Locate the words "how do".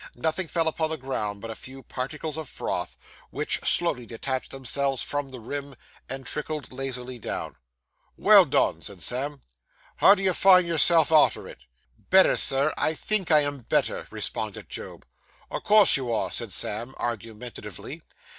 9.97-10.23